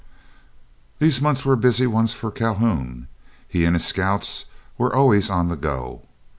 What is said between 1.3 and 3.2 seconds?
were busy ones for Calhoun;